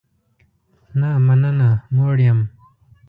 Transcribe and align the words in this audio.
نه 0.99 1.09
مننه، 1.25 1.69
موړ 1.95 2.15
یم 2.27 2.39